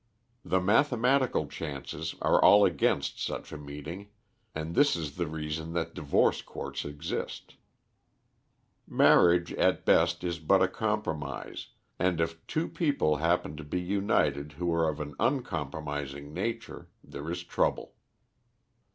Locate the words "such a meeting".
3.21-4.09